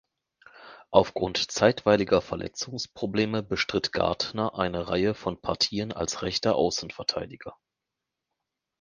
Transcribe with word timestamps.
Aufgrund 0.89 1.51
zeitweiliger 1.51 2.23
Verletzungsprobleme 2.23 3.43
bestritt 3.43 3.91
Gardner 3.93 4.55
eine 4.57 4.87
Reihe 4.89 5.13
von 5.13 5.39
Partien 5.39 5.93
als 5.93 6.23
rechter 6.23 6.55
Außenverteidiger. 6.55 7.55